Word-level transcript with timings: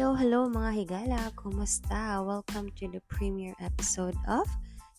Hello, 0.00 0.16
hello 0.16 0.48
mga 0.48 0.72
Higala! 0.80 1.28
Kumusta? 1.36 2.24
Welcome 2.24 2.72
to 2.80 2.88
the 2.88 3.04
premiere 3.12 3.52
episode 3.60 4.16
of 4.24 4.48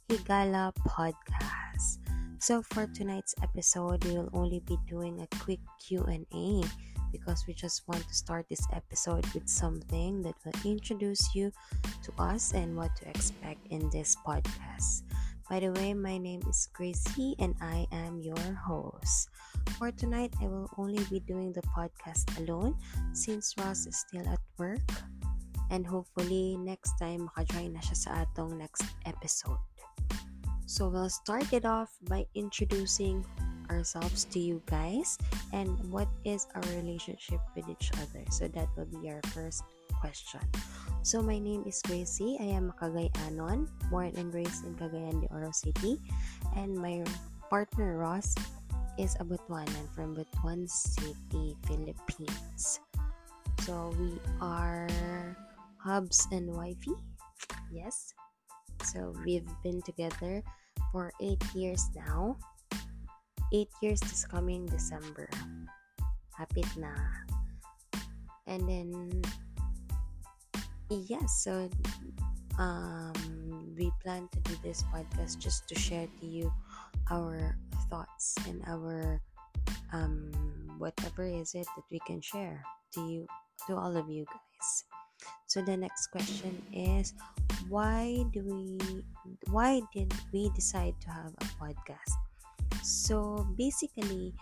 Higala 0.06 0.70
Podcast. 0.86 1.98
So 2.38 2.62
for 2.62 2.86
tonight's 2.86 3.34
episode, 3.42 4.06
we 4.06 4.14
will 4.14 4.30
only 4.30 4.62
be 4.62 4.78
doing 4.86 5.26
a 5.26 5.28
quick 5.42 5.58
Q&A 5.82 6.62
because 7.10 7.50
we 7.50 7.58
just 7.58 7.82
want 7.90 8.06
to 8.06 8.14
start 8.14 8.46
this 8.46 8.62
episode 8.78 9.26
with 9.34 9.50
something 9.50 10.22
that 10.22 10.38
will 10.46 10.54
introduce 10.70 11.34
you 11.34 11.50
to 12.06 12.14
us 12.22 12.54
and 12.54 12.78
what 12.78 12.94
to 13.02 13.10
expect 13.10 13.66
in 13.74 13.90
this 13.90 14.14
podcast. 14.22 15.02
By 15.50 15.66
the 15.66 15.74
way, 15.82 15.98
my 15.98 16.22
name 16.22 16.46
is 16.46 16.70
Gracie 16.78 17.34
and 17.42 17.58
I 17.58 17.90
am 17.90 18.22
your 18.22 18.54
host. 18.54 19.34
For 19.78 19.92
tonight, 19.92 20.34
I 20.42 20.48
will 20.48 20.70
only 20.78 21.04
be 21.10 21.20
doing 21.22 21.54
the 21.54 21.62
podcast 21.74 22.28
alone 22.40 22.76
since 23.14 23.56
Ross 23.58 23.86
is 23.86 23.98
still 23.98 24.28
at 24.28 24.40
work. 24.58 24.84
And 25.72 25.88
hopefully, 25.88 26.58
next 26.60 27.00
time, 27.00 27.32
makajoin 27.32 27.74
na 27.74 27.82
siya 27.82 27.98
sa 27.98 28.10
atong 28.28 28.60
next 28.60 28.84
episode. 29.08 29.60
So, 30.68 30.92
we'll 30.92 31.12
start 31.12 31.52
it 31.56 31.64
off 31.64 31.96
by 32.08 32.28
introducing 32.36 33.24
ourselves 33.72 34.28
to 34.36 34.40
you 34.40 34.60
guys 34.68 35.16
and 35.56 35.80
what 35.88 36.12
is 36.28 36.48
our 36.56 36.68
relationship 36.76 37.40
with 37.56 37.68
each 37.72 37.92
other. 38.04 38.24
So, 38.30 38.52
that 38.52 38.68
will 38.76 38.88
be 38.92 39.08
our 39.08 39.24
first 39.32 39.64
question. 40.00 40.44
So, 41.04 41.24
my 41.24 41.40
name 41.40 41.64
is 41.66 41.80
Gracie. 41.84 42.36
I 42.40 42.52
am 42.52 42.70
a 42.70 42.76
Cagayanon, 42.76 43.72
born 43.90 44.12
and 44.20 44.30
raised 44.36 44.68
in 44.68 44.76
Cagayan 44.76 45.24
de 45.24 45.28
Oro 45.32 45.52
City. 45.56 45.98
And 46.56 46.76
my 46.76 47.04
partner, 47.50 48.00
Ross, 48.00 48.36
is 48.98 49.16
a 49.20 49.24
Butuanon 49.24 49.88
from 49.96 50.16
Butuan 50.16 50.70
City, 50.70 51.56
Philippines. 51.68 52.80
So 53.64 53.94
we 54.00 54.18
are 54.42 54.90
hubs 55.78 56.28
and 56.32 56.50
wifey. 56.50 56.98
Yes. 57.72 58.14
So 58.84 59.14
we've 59.24 59.48
been 59.64 59.82
together 59.82 60.42
for 60.92 61.14
eight 61.22 61.42
years 61.54 61.88
now. 61.96 62.38
Eight 63.54 63.70
years 63.82 64.00
this 64.02 64.26
coming 64.26 64.66
December. 64.66 65.30
Happy 66.34 66.64
na. 66.78 66.94
And 68.48 68.68
then 68.68 69.22
yes, 70.90 71.44
so 71.44 71.70
um 72.58 73.14
we 73.78 73.92
plan 74.04 74.28
to 74.32 74.40
do 74.42 74.58
this 74.64 74.84
podcast 74.92 75.40
just 75.40 75.68
to 75.70 75.76
share 75.78 76.08
to 76.20 76.26
you 76.26 76.52
our 77.10 77.58
thoughts 77.90 78.36
and 78.48 78.62
our 78.68 79.22
um, 79.94 80.32
whatever 80.78 81.24
is 81.24 81.54
it 81.54 81.68
that 81.76 81.86
we 81.92 82.00
can 82.08 82.22
share 82.22 82.64
to 82.94 83.02
you 83.08 83.28
to 83.68 83.76
all 83.76 83.96
of 83.96 84.10
you 84.10 84.26
guys. 84.26 84.86
So 85.48 85.62
the 85.62 85.78
next 85.78 86.08
question 86.08 86.62
is 86.74 87.14
why 87.70 88.26
do 88.32 88.42
we 88.44 89.04
why 89.52 89.82
did 89.94 90.14
we 90.34 90.50
decide 90.56 90.96
to 91.02 91.10
have 91.10 91.34
a 91.38 91.48
podcast? 91.62 92.16
So 92.84 93.48
basically 93.58 94.34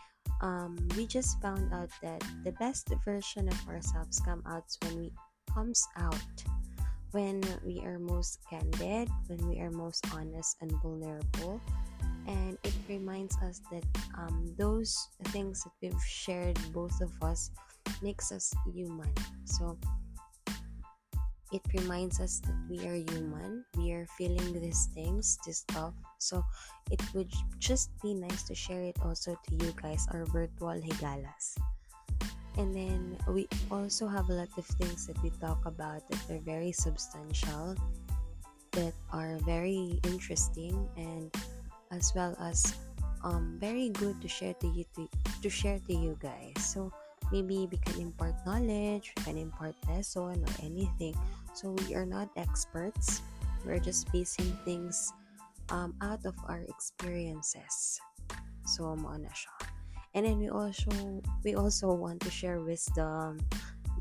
um, 0.41 0.77
we 0.95 1.05
just 1.05 1.41
found 1.41 1.73
out 1.73 1.89
that 2.01 2.23
the 2.45 2.53
best 2.53 2.87
version 3.03 3.47
of 3.49 3.67
ourselves 3.67 4.21
come 4.23 4.43
out 4.47 4.63
when 4.83 4.97
we 4.99 5.11
comes 5.53 5.83
out 5.97 6.15
when 7.11 7.41
we 7.65 7.81
are 7.83 7.97
most 7.97 8.39
candid 8.49 9.09
when 9.27 9.41
we 9.49 9.59
are 9.59 9.71
most 9.71 10.05
honest 10.13 10.55
and 10.61 10.71
vulnerable 10.83 11.59
and 12.27 12.57
it 12.63 12.73
reminds 12.87 13.37
us 13.37 13.61
that 13.71 13.83
um, 14.17 14.53
those 14.57 15.09
things 15.29 15.63
that 15.63 15.71
we've 15.81 16.03
shared 16.03 16.57
both 16.73 16.99
of 17.01 17.11
us 17.21 17.51
makes 18.01 18.31
us 18.31 18.53
human. 18.73 19.11
So 19.45 19.77
it 21.51 21.61
reminds 21.73 22.19
us 22.19 22.41
that 22.45 22.55
we 22.69 22.85
are 22.87 22.95
human. 22.95 23.65
We 23.75 23.91
are 23.93 24.05
feeling 24.17 24.53
these 24.53 24.89
things 24.93 25.39
this 25.45 25.59
stuff. 25.59 25.93
So 26.19 26.43
it 26.91 27.01
would 27.13 27.31
just 27.57 27.89
be 28.01 28.13
nice 28.13 28.43
to 28.43 28.55
share 28.55 28.83
it 28.83 28.97
also 29.03 29.33
to 29.33 29.65
you 29.65 29.73
guys 29.81 30.07
our 30.13 30.25
virtual 30.25 30.77
higalas. 30.77 31.57
And 32.57 32.75
then 32.75 33.17
we 33.27 33.47
also 33.71 34.07
have 34.07 34.29
a 34.29 34.33
lot 34.33 34.49
of 34.57 34.65
things 34.65 35.07
that 35.07 35.21
we 35.23 35.31
talk 35.41 35.65
about 35.65 36.07
that 36.09 36.29
are 36.29 36.41
very 36.43 36.71
substantial 36.71 37.75
that 38.71 38.93
are 39.11 39.37
very 39.45 39.99
interesting 40.03 40.87
and 40.97 41.33
as 41.91 42.11
well 42.15 42.35
as 42.39 42.75
um, 43.23 43.57
very 43.59 43.89
good 43.89 44.21
to 44.21 44.27
share 44.27 44.53
to 44.61 44.67
you 44.67 44.85
to, 44.95 45.09
to 45.41 45.49
share 45.49 45.79
to 45.87 45.93
you 45.93 46.17
guys. 46.21 46.53
So 46.59 46.91
maybe 47.31 47.67
we 47.69 47.77
can 47.77 47.99
impart 47.99 48.35
knowledge 48.45 49.13
we 49.17 49.23
can 49.23 49.37
impart 49.37 49.75
lesson 49.87 50.43
or 50.43 50.53
anything. 50.63 51.15
So 51.53 51.75
we 51.87 51.95
are 51.95 52.05
not 52.05 52.29
experts. 52.37 53.21
We're 53.65 53.79
just 53.79 54.11
basing 54.11 54.55
things 54.63 55.11
um, 55.69 55.93
out 56.01 56.25
of 56.25 56.35
our 56.47 56.63
experiences. 56.67 57.99
So 58.65 58.95
mo 58.95 59.17
na 59.17 59.33
siya 59.33 59.69
and 60.13 60.25
then 60.25 60.39
we 60.39 60.49
also 60.49 60.89
we 61.43 61.55
also 61.55 61.93
want 61.93 62.21
to 62.21 62.31
share 62.31 62.61
wisdom 62.61 63.37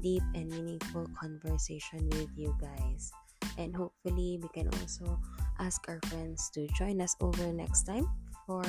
deep 0.00 0.22
and 0.34 0.48
meaningful 0.50 1.06
conversation 1.18 2.08
with 2.10 2.30
you 2.36 2.54
guys. 2.60 3.12
And 3.58 3.74
hopefully 3.74 4.38
we 4.40 4.48
can 4.54 4.68
also 4.78 5.18
ask 5.58 5.84
our 5.88 6.00
friends 6.06 6.50
to 6.54 6.66
join 6.78 7.00
us 7.00 7.14
over 7.20 7.52
next 7.52 7.84
time 7.84 8.06
for 8.46 8.64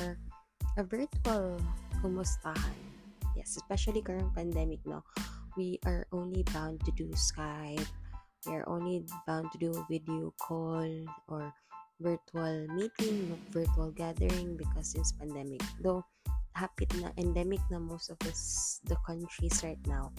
a 0.77 0.83
virtual 0.83 1.57
kumustahan. 2.01 2.77
Yes, 3.37 3.57
especially 3.57 4.01
current 4.01 4.33
pandemic 4.35 4.83
no. 4.85 5.03
We 5.57 5.79
are 5.85 6.05
only 6.11 6.43
bound 6.53 6.83
to 6.85 6.91
do 6.93 7.09
Skype. 7.15 7.87
We 8.47 8.51
are 8.55 8.67
only 8.69 9.03
bound 9.27 9.51
to 9.53 9.57
do 9.57 9.71
video 9.89 10.33
call 10.39 10.87
or 11.27 11.51
virtual 11.99 12.67
meeting, 12.71 13.35
virtual 13.51 13.91
gathering 13.91 14.55
because 14.55 14.95
it's 14.95 15.11
pandemic. 15.11 15.61
Though 15.83 16.05
happy 16.55 16.87
na 16.99 17.11
endemic 17.19 17.59
na 17.71 17.79
most 17.79 18.09
of 18.09 18.19
this, 18.19 18.79
the 18.87 18.95
countries 19.07 19.63
right 19.63 19.79
now. 19.87 20.11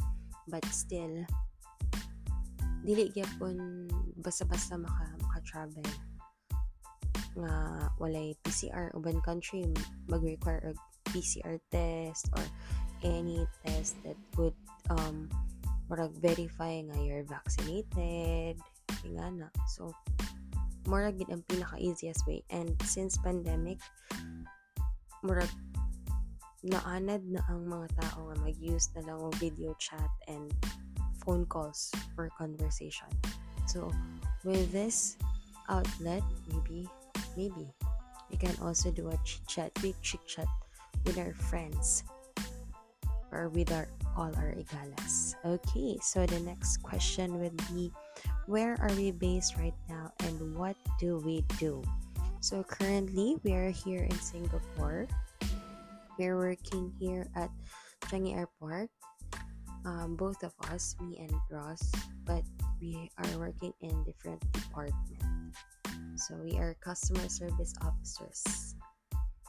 But 0.49 0.65
still, 0.73 1.25
dili 2.85 3.13
gyapon 3.13 3.89
basta-basta 4.21 4.81
maka 4.81 5.05
maka-travel 5.21 5.85
nga 7.37 7.55
walay 7.99 8.35
PCR 8.43 8.91
uban 8.95 9.23
country 9.23 9.67
mag-require 10.11 10.75
og 10.75 10.79
PCR 11.11 11.59
test 11.71 12.31
or 12.35 12.45
any 13.03 13.47
test 13.65 13.99
that 14.07 14.19
would 14.37 14.57
um 14.93 15.31
murag 15.91 16.15
verify 16.23 16.79
nga 16.79 16.97
you're 17.03 17.27
vaccinated. 17.27 18.59
Nga 19.03 19.27
na. 19.35 19.49
So 19.71 19.91
murag 20.87 21.19
gid 21.19 21.31
ang 21.31 21.43
pinaka 21.47 21.79
easiest 21.79 22.27
way. 22.27 22.43
And 22.51 22.75
since 22.87 23.19
pandemic 23.19 23.79
murag 25.21 25.51
naanad 26.61 27.25
na 27.25 27.41
ang 27.49 27.65
mga 27.65 27.89
tao 27.97 28.29
nga 28.29 28.37
mag-use 28.45 28.93
na 28.97 29.09
lang 29.09 29.19
og 29.21 29.33
video 29.41 29.73
chat 29.81 30.13
and 30.29 30.53
phone 31.25 31.49
calls 31.49 31.89
for 32.13 32.29
conversation. 32.37 33.09
So, 33.69 33.89
with 34.45 34.73
this 34.73 35.17
outlet, 35.69 36.25
maybe, 36.49 36.89
maybe, 37.37 37.69
we 38.31 38.37
can 38.37 38.55
also 38.63 38.91
do 38.91 39.09
a 39.09 39.19
chit 39.25 39.47
chat, 39.49 39.75
quick 39.79 39.97
chit 40.03 40.21
chat 40.27 40.47
with 41.05 41.19
our 41.19 41.35
friends 41.35 42.05
or 43.33 43.49
with 43.49 43.73
our 43.73 43.89
all 44.17 44.35
our 44.37 44.55
higalas. 44.55 45.35
Okay, 45.45 45.99
so 46.03 46.27
the 46.27 46.41
next 46.41 46.83
question 46.83 47.39
would 47.39 47.57
be 47.71 47.93
where 48.47 48.75
are 48.83 48.93
we 48.99 49.13
based 49.13 49.57
right 49.57 49.77
now 49.89 50.11
and 50.27 50.57
what 50.57 50.77
do 50.99 51.19
we 51.23 51.47
do? 51.59 51.83
So 52.41 52.65
currently 52.65 53.37
we 53.45 53.53
are 53.55 53.71
here 53.71 54.03
in 54.03 54.19
Singapore. 54.19 55.07
We're 56.19 56.37
working 56.37 56.93
here 56.99 57.28
at 57.37 57.51
Changi 58.10 58.34
Airport 58.37 58.91
um, 59.84 60.16
both 60.16 60.43
of 60.43 60.53
us, 60.71 60.97
me 61.01 61.19
and 61.19 61.33
Ross, 61.51 61.91
but 62.25 62.43
we 62.81 63.10
are 63.19 63.39
working 63.39 63.72
in 63.81 64.04
different 64.04 64.41
departments. 64.53 65.25
So 66.21 66.37
we 66.37 66.61
are 66.61 66.77
customer 66.84 67.33
service 67.33 67.72
officers. 67.81 68.45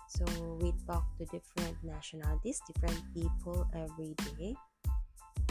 So 0.07 0.23
we 0.63 0.71
talk 0.87 1.03
to 1.19 1.27
different 1.27 1.75
nationalities, 1.83 2.63
different 2.63 3.03
people 3.11 3.67
every 3.75 4.15
day. 4.39 4.55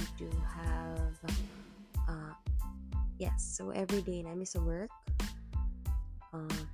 We 0.00 0.06
do 0.16 0.30
have, 0.48 1.12
uh, 2.08 2.32
yes, 3.18 3.52
so 3.52 3.68
every 3.68 4.00
day 4.00 4.24
namin 4.24 4.48
sa 4.48 4.64
work, 4.64 4.88
uh, 6.32 6.64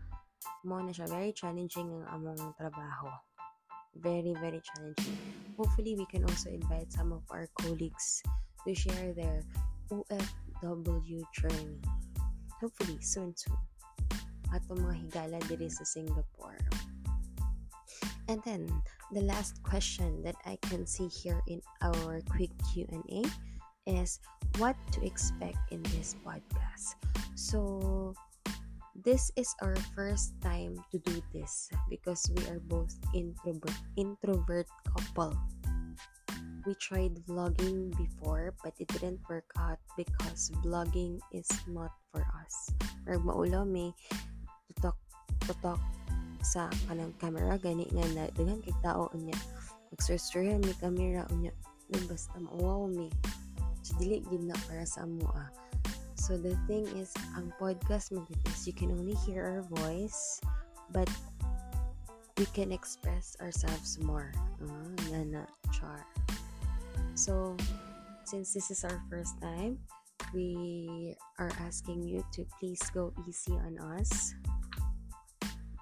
mo 0.62 0.78
na 0.78 0.94
siya, 0.94 1.10
very 1.10 1.34
challenging 1.34 1.90
ang 1.90 2.06
among 2.22 2.38
trabaho. 2.54 3.10
Very, 3.98 4.30
very 4.38 4.62
challenging. 4.62 5.18
Hopefully, 5.58 5.98
we 5.98 6.06
can 6.06 6.22
also 6.22 6.54
invite 6.54 6.94
some 6.94 7.10
of 7.10 7.26
our 7.34 7.50
colleagues 7.58 8.22
to 8.62 8.70
share 8.78 9.10
their 9.10 9.42
OFW 9.90 11.18
journey. 11.34 11.82
Hopefully, 12.62 13.02
soon, 13.02 13.34
soon. 13.34 13.58
Atong 14.54 14.82
mga 14.82 15.40
diri 15.48 15.68
sa 15.70 15.82
Singapore. 15.82 16.58
And 18.28 18.42
then, 18.42 18.66
the 19.14 19.22
last 19.22 19.62
question 19.62 20.22
that 20.26 20.34
I 20.44 20.58
can 20.66 20.86
see 20.86 21.06
here 21.06 21.42
in 21.46 21.62
our 21.82 22.18
quick 22.26 22.50
Q&A 22.74 23.22
is 23.86 24.18
what 24.58 24.74
to 24.92 25.06
expect 25.06 25.58
in 25.70 25.82
this 25.94 26.18
podcast. 26.26 26.98
So, 27.38 28.14
this 29.04 29.30
is 29.36 29.54
our 29.62 29.76
first 29.94 30.34
time 30.42 30.82
to 30.90 30.98
do 30.98 31.22
this 31.30 31.70
because 31.88 32.26
we 32.34 32.42
are 32.50 32.58
both 32.58 32.96
introvert 33.14 33.78
introvert 33.94 34.66
couple. 34.90 35.36
We 36.66 36.74
tried 36.82 37.14
vlogging 37.30 37.94
before 37.94 38.58
but 38.64 38.74
it 38.80 38.88
didn't 38.88 39.22
work 39.30 39.46
out 39.54 39.78
because 39.94 40.50
vlogging 40.66 41.20
is 41.30 41.46
not 41.68 41.94
for 42.10 42.26
us. 42.42 42.74
Or 43.06 43.22
maulo 43.22 43.62
may 43.62 43.94
tutok 44.70 44.96
tutok 45.46 45.80
sa 46.42 46.70
kanang 46.86 47.14
camera. 47.18 47.58
Gani 47.58 47.86
nga 47.90 48.06
na 48.14 48.24
daghan 48.34 48.62
kay 48.62 48.74
tao 48.82 49.10
unya 49.14 49.34
magsursuran 49.90 50.62
mi 50.62 50.74
camera 50.78 51.26
unya. 51.34 51.50
No 51.90 51.98
basta 52.10 52.34
mauwaw 52.38 52.90
mi 52.90 53.10
so 53.86 53.94
dili 54.02 54.22
gid 54.26 54.42
na 54.42 54.58
para 54.66 54.82
sa 54.82 55.06
amo 55.06 55.26
ah. 55.34 55.50
So 56.18 56.34
the 56.34 56.58
thing 56.66 56.90
is 56.98 57.14
ang 57.38 57.54
podcast 57.62 58.10
mo 58.10 58.26
is 58.50 58.66
you 58.66 58.74
can 58.74 58.90
only 58.90 59.14
hear 59.22 59.46
our 59.46 59.62
voice 59.62 60.42
but 60.90 61.06
we 62.34 62.50
can 62.50 62.74
express 62.74 63.38
ourselves 63.38 64.02
more. 64.02 64.34
Uh, 64.58 65.22
na 65.22 65.46
char. 65.70 66.02
So 67.14 67.54
since 68.26 68.50
this 68.50 68.74
is 68.74 68.82
our 68.82 68.98
first 69.06 69.38
time 69.38 69.78
we 70.34 71.14
are 71.38 71.52
asking 71.60 72.02
you 72.02 72.24
to 72.32 72.46
please 72.58 72.80
go 72.94 73.12
easy 73.28 73.52
on 73.52 73.78
us 73.98 74.34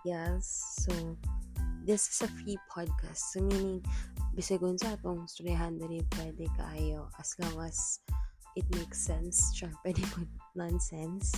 Yes, 0.05 0.85
so 0.85 1.17
this 1.81 2.05
is 2.13 2.21
a 2.21 2.29
free 2.29 2.61
podcast. 2.69 3.33
So 3.33 3.41
meaning, 3.41 3.81
bisagon 4.37 4.77
sa 4.77 5.01
atong 5.01 5.25
storyahan 5.25 5.81
diri 5.81 6.05
pwede 6.21 6.45
kayo 6.61 7.09
as 7.17 7.33
long 7.41 7.57
as 7.65 8.05
it 8.53 8.69
makes 8.77 9.01
sense. 9.01 9.49
Sure, 9.57 9.73
pwede 9.81 10.05
po 10.13 10.29
nonsense. 10.53 11.33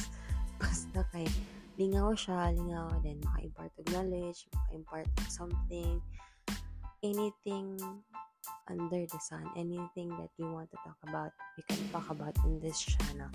Basta 0.59 1.07
kay 1.15 1.31
lingaw 1.79 2.11
siya, 2.19 2.51
lingaw 2.59 2.91
then 3.07 3.23
maka-impart 3.23 3.71
of 3.79 3.87
knowledge, 3.95 4.51
maka-impart 4.51 5.07
of 5.15 5.27
something, 5.31 6.03
anything 7.07 7.79
under 8.69 9.07
the 9.07 9.21
sun, 9.21 9.49
anything 9.57 10.11
that 10.19 10.31
we 10.39 10.45
want 10.45 10.71
to 10.71 10.77
talk 10.85 10.97
about, 11.09 11.31
we 11.57 11.63
can 11.69 11.89
talk 11.91 12.11
about 12.11 12.37
in 12.45 12.61
this 12.61 12.81
channel. 12.81 13.29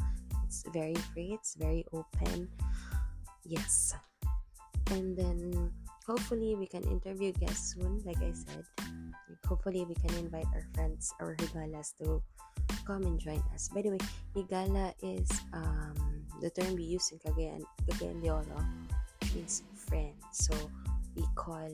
It's 0.46 0.63
very 0.74 0.96
free, 1.13 1.34
it's 1.34 1.56
very 1.56 1.86
open. 1.94 2.50
Yes. 3.46 3.96
And 4.92 5.16
then 5.16 5.72
hopefully 6.06 6.56
we 6.56 6.68
can 6.68 6.84
interview 6.84 7.31
guests 7.31 7.74
soon 7.74 8.02
like 8.06 8.18
i 8.19 8.34
said. 8.34 8.66
Hopefully 9.48 9.86
we 9.88 9.96
can 9.96 10.13
invite 10.19 10.48
our 10.54 10.68
friends 10.75 11.13
our 11.19 11.36
higalas 11.36 11.96
to 12.00 12.22
come 12.86 13.04
and 13.04 13.19
join 13.19 13.42
us. 13.54 13.69
By 13.69 13.81
the 13.81 13.92
way 13.92 14.02
higala 14.36 14.94
is 15.02 15.30
um, 15.54 15.96
the 16.42 16.50
term 16.50 16.75
we 16.75 16.84
use 16.84 17.12
in 17.12 17.19
Cagayan, 17.19 17.63
Cagayan 17.88 18.22
de 18.22 18.30
Oro 18.30 18.60
means 19.36 19.63
friend. 19.75 20.16
So 20.31 20.54
we 21.16 21.24
call 21.36 21.72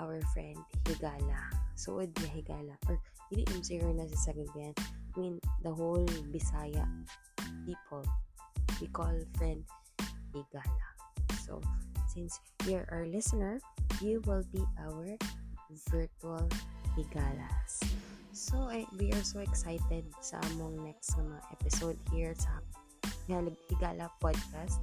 our 0.00 0.20
friend 0.32 0.58
higala 0.84 1.63
so 1.74 1.98
would 1.98 2.14
be 2.14 2.26
higala 2.30 2.74
or 2.88 2.98
yung 3.34 3.62
zero 3.62 3.90
na 3.90 4.06
sa 4.14 4.30
I 4.30 4.74
mean 5.18 5.42
the 5.62 5.72
whole 5.74 6.06
Bisaya 6.30 6.86
people 7.66 8.06
we 8.78 8.86
call 8.90 9.14
friend 9.38 9.62
higala 10.30 10.88
so 11.44 11.58
since 12.14 12.38
you're 12.66 12.86
our 12.94 13.06
listener, 13.10 13.58
you 14.00 14.22
will 14.24 14.46
be 14.54 14.62
our 14.78 15.18
virtual 15.90 16.46
higalas. 16.94 17.82
So, 18.30 18.70
I, 18.70 18.86
we 18.98 19.10
are 19.10 19.26
so 19.26 19.42
excited 19.42 20.06
sa 20.22 20.38
among 20.54 20.78
next 20.86 21.18
mga 21.18 21.38
episode 21.50 21.98
here 22.14 22.34
sa 22.38 22.62
Higala 23.26 24.10
Podcast. 24.22 24.78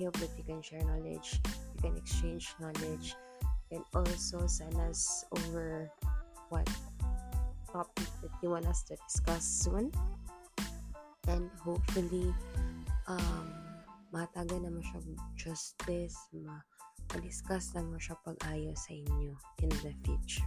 We 0.00 0.08
hope 0.08 0.16
that 0.24 0.32
you 0.40 0.44
can 0.44 0.64
share 0.64 0.80
knowledge, 0.88 1.38
you 1.44 1.80
can 1.84 1.96
exchange 2.00 2.48
knowledge, 2.56 3.12
and 3.68 3.84
also 3.92 4.48
send 4.48 4.74
us 4.88 5.28
over 5.44 5.92
what 6.54 6.70
topic 7.66 8.06
that 8.22 8.30
you 8.38 8.54
want 8.54 8.70
us 8.70 8.86
to 8.86 8.94
discuss 9.10 9.42
soon. 9.42 9.90
And 11.26 11.50
hopefully, 11.58 12.30
um, 13.10 13.50
mataga 14.14 14.54
naman 14.54 14.86
siya 14.86 15.02
justice, 15.34 16.14
ma 16.30 16.62
discuss 17.18 17.74
naman 17.74 17.98
siya 17.98 18.14
pag-ayo 18.22 18.74
sa 18.74 18.90
inyo 18.94 19.34
in 19.62 19.70
the 19.82 19.90
future. 20.06 20.46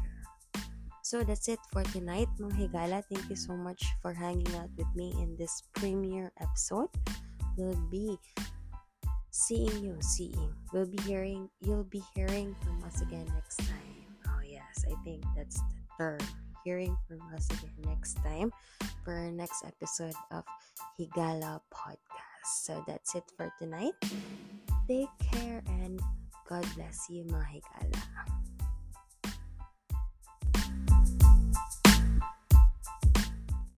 So 1.03 1.23
that's 1.23 1.47
it 1.47 1.63
for 1.71 1.83
tonight, 1.95 2.27
mga 2.35 2.67
higala. 2.67 2.99
Thank 3.07 3.31
you 3.31 3.39
so 3.39 3.55
much 3.55 3.79
for 4.03 4.11
hanging 4.11 4.51
out 4.59 4.71
with 4.75 4.91
me 4.91 5.15
in 5.23 5.39
this 5.39 5.63
premiere 5.71 6.35
episode. 6.43 6.91
We'll 7.55 7.79
be 7.87 8.19
seeing 9.31 9.71
you, 9.79 9.95
seeing. 10.03 10.51
We'll 10.75 10.91
be 10.91 10.99
hearing, 11.07 11.47
you'll 11.63 11.87
be 11.87 12.03
hearing 12.11 12.51
from 12.59 12.83
us 12.83 12.99
again 12.99 13.23
next 13.31 13.63
time. 13.63 14.11
Oh 14.27 14.43
yes, 14.43 14.83
I 14.83 14.99
think 15.07 15.23
that's 15.31 15.63
the 15.63 15.86
term. 15.97 16.19
Hearing 16.63 16.97
from 17.07 17.21
us 17.33 17.47
again 17.49 17.73
next 17.85 18.15
time 18.23 18.51
for 19.03 19.13
our 19.13 19.31
next 19.31 19.63
episode 19.65 20.13
of 20.31 20.43
Higala 20.99 21.61
Podcast. 21.73 22.63
So 22.63 22.83
that's 22.87 23.15
it 23.15 23.23
for 23.37 23.51
tonight. 23.59 23.93
Take 24.87 25.07
care 25.31 25.63
and 25.67 26.01
God 26.47 26.65
bless 26.75 27.07
you, 27.09 27.23
mga 27.23 27.59
higala. 27.59 28.01